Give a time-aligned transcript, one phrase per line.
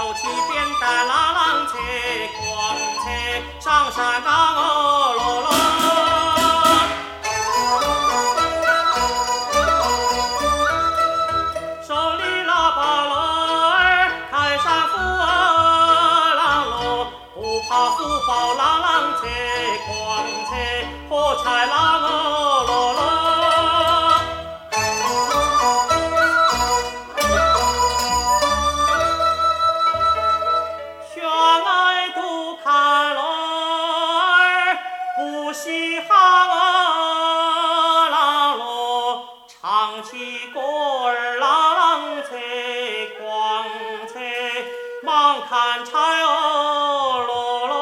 [0.00, 1.76] 手骑扁担拉郎车，
[2.40, 2.48] 光
[3.04, 3.04] 车
[3.60, 5.48] 上山岗哦罗罗，
[11.86, 12.80] 手里把
[13.10, 13.12] 锣，
[14.30, 14.92] 开山斧，
[17.34, 18.88] 不怕虎豹拉郎
[19.20, 19.22] 车，
[19.86, 19.92] 光
[20.46, 20.50] 车
[21.10, 21.12] 火
[21.44, 21.46] 柴。
[35.50, 36.16] 不稀罕
[36.48, 36.54] 儿
[38.08, 38.14] 啷
[38.56, 41.42] 喽，唱起歌儿啷
[41.74, 42.38] 啷切，
[43.18, 43.66] 光
[44.06, 44.14] 切
[45.02, 45.90] 忙看柴
[46.22, 47.74] 哦喽喽。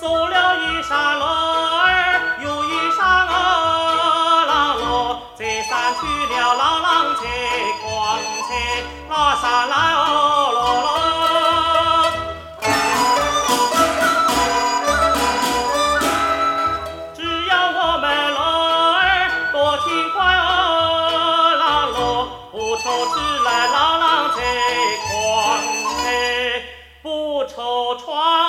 [0.00, 3.30] 走了一山路儿又一山哦
[4.50, 4.50] 啷
[4.82, 6.00] 喽，这山去
[6.34, 7.22] 了啷啷切，
[7.80, 7.88] 光
[8.48, 8.50] 切
[9.08, 9.74] 那山来
[27.94, 28.39] 穿